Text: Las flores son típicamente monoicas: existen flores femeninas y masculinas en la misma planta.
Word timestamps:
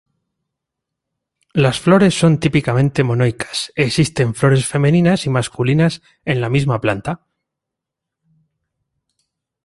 Las 1.53 1.79
flores 1.79 2.15
son 2.15 2.39
típicamente 2.39 3.03
monoicas: 3.03 3.71
existen 3.75 4.33
flores 4.33 4.65
femeninas 4.67 5.27
y 5.27 5.29
masculinas 5.29 6.01
en 6.25 6.41
la 6.41 6.49
misma 6.49 6.81
planta. 6.81 7.21